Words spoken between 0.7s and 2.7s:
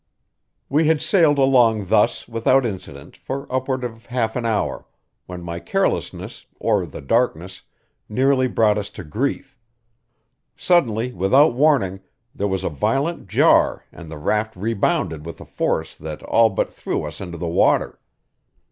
had sailed along thus without